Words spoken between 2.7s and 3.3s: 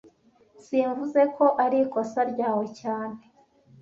cyane